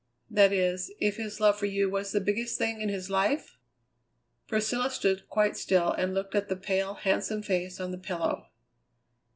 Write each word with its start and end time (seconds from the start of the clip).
That 0.31 0.51
is, 0.51 0.91
if 0.99 1.17
his 1.17 1.39
love 1.39 1.59
for 1.59 1.67
you 1.67 1.87
was 1.87 2.11
the 2.11 2.19
biggest 2.19 2.57
thing 2.57 2.81
in 2.81 2.89
his 2.89 3.11
life?" 3.11 3.59
Priscilla 4.47 4.89
stood 4.89 5.29
quite 5.29 5.55
still 5.55 5.91
and 5.91 6.15
looked 6.15 6.33
at 6.33 6.49
the 6.49 6.55
pale, 6.55 6.95
handsome 6.95 7.43
face 7.43 7.79
on 7.79 7.91
the 7.91 7.99
pillow. 7.99 8.47